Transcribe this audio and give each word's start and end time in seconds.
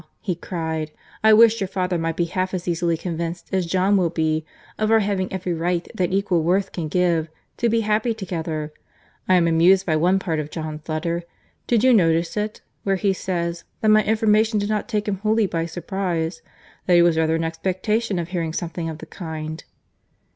he 0.19 0.33
cried, 0.33 0.89
"I 1.23 1.31
wish 1.33 1.61
your 1.61 1.67
father 1.67 1.99
might 1.99 2.17
be 2.17 2.25
half 2.25 2.55
as 2.55 2.67
easily 2.67 2.97
convinced 2.97 3.49
as 3.53 3.67
John 3.67 3.97
will 3.97 4.09
be, 4.09 4.43
of 4.79 4.89
our 4.89 4.97
having 5.01 5.31
every 5.31 5.53
right 5.53 5.87
that 5.93 6.11
equal 6.11 6.41
worth 6.41 6.71
can 6.71 6.87
give, 6.87 7.27
to 7.57 7.69
be 7.69 7.81
happy 7.81 8.15
together. 8.15 8.73
I 9.29 9.35
am 9.35 9.47
amused 9.47 9.85
by 9.85 9.95
one 9.95 10.17
part 10.17 10.39
of 10.39 10.49
John's 10.49 10.89
letter—did 10.89 11.83
you 11.83 11.93
notice 11.93 12.35
it?—where 12.35 12.95
he 12.95 13.13
says, 13.13 13.63
that 13.81 13.89
my 13.89 14.03
information 14.03 14.57
did 14.57 14.69
not 14.69 14.89
take 14.89 15.07
him 15.07 15.17
wholly 15.17 15.45
by 15.45 15.67
surprize, 15.67 16.41
that 16.87 16.95
he 16.95 17.03
was 17.03 17.15
rather 17.15 17.35
in 17.35 17.43
expectation 17.43 18.17
of 18.17 18.29
hearing 18.29 18.53
something 18.53 18.89
of 18.89 18.97
the 18.97 19.05
kind." 19.05 19.63